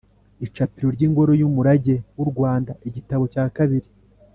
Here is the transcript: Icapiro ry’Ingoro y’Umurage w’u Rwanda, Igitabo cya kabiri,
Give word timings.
Icapiro 0.45 0.87
ry’Ingoro 0.95 1.31
y’Umurage 1.39 1.95
w’u 2.17 2.27
Rwanda, 2.31 2.71
Igitabo 2.89 3.23
cya 3.33 3.45
kabiri, 3.55 3.89